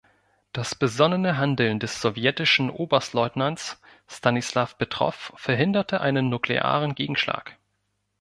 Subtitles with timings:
[0.51, 7.55] Das besonnene Handeln des sowjetischen Oberstleutnants Stanislaw Petrow verhinderte einen nuklearen Gegenschlag.